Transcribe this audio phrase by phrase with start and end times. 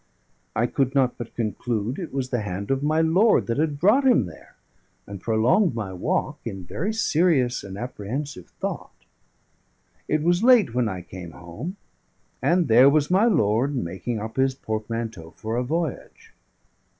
[0.55, 4.03] I could not but conclude it was the hand of my lord that had brought
[4.03, 4.55] him there;
[5.05, 9.05] and prolonged my walk in very serious and apprehensive thought.
[10.07, 11.77] It was late when I came home,
[12.41, 16.33] and there was my lord making up his portmanteau for a voyage.